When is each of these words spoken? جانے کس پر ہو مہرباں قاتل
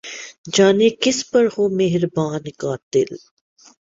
جانے 0.53 0.89
کس 1.01 1.17
پر 1.31 1.45
ہو 1.53 1.63
مہرباں 1.77 2.31
قاتل 2.59 3.09